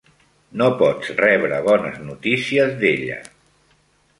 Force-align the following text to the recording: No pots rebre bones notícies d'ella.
No 0.61 0.69
pots 0.79 1.11
rebre 1.19 1.59
bones 1.67 1.99
notícies 2.07 2.75
d'ella. 2.81 3.19